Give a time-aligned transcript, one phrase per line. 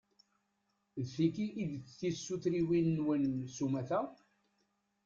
[1.01, 3.23] D tigi i d tisutriwin-nwen
[3.55, 4.01] s umata?